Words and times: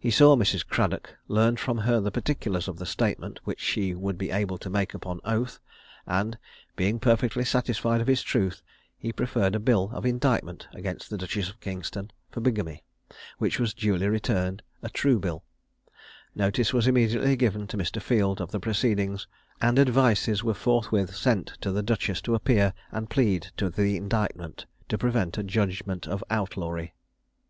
He 0.00 0.10
saw 0.10 0.34
Mrs. 0.34 0.66
Cradock; 0.66 1.18
learned 1.28 1.60
from 1.60 1.76
her 1.84 2.00
the 2.00 2.10
particulars 2.10 2.68
of 2.68 2.78
the 2.78 2.86
statement, 2.86 3.38
which 3.44 3.60
she 3.60 3.94
would 3.94 4.16
be 4.16 4.30
able 4.30 4.56
to 4.56 4.70
make 4.70 4.94
upon 4.94 5.20
oath; 5.26 5.60
and, 6.06 6.38
being 6.74 6.98
perfectly 6.98 7.40
[Illustration: 7.40 7.58
The 7.74 7.74
Duchess 7.74 7.78
of 7.78 7.82
Kingston 7.82 7.92
forcing 7.92 7.98
her 8.00 8.00
refractory 8.00 8.00
Banker 8.00 8.00
to 8.00 8.00
cash 8.00 8.00
up.] 8.00 8.00
satisfied 8.00 8.00
of 8.00 8.08
its 8.08 8.22
truth, 8.22 8.62
he 8.96 9.12
preferred 9.12 9.54
a 9.54 9.60
bill 9.60 9.90
of 9.92 10.06
indictment 10.06 10.68
against 10.72 11.10
the 11.10 11.18
Duchess 11.18 11.48
of 11.50 11.60
Kingston 11.60 12.10
for 12.30 12.40
bigamy, 12.40 12.84
which 13.36 13.60
was 13.60 13.74
duly 13.74 14.08
returned 14.08 14.62
a 14.82 14.88
true 14.88 15.18
bill. 15.18 15.44
Notice 16.34 16.72
was 16.72 16.86
immediately 16.86 17.36
given 17.36 17.66
to 17.66 17.76
Mr. 17.76 18.00
Field 18.00 18.40
of 18.40 18.50
the 18.50 18.60
proceedings, 18.60 19.26
and 19.60 19.78
advices 19.78 20.42
were 20.42 20.54
forthwith 20.54 21.14
sent 21.14 21.48
to 21.60 21.70
the 21.72 21.82
duchess 21.82 22.22
to 22.22 22.34
appear 22.34 22.72
and 22.90 23.10
plead 23.10 23.48
to 23.58 23.68
the 23.68 23.98
indictment, 23.98 24.64
to 24.88 24.96
prevent 24.96 25.36
a 25.36 25.42
judgment 25.42 26.06
of 26.08 26.24
outlawry. 26.30 26.94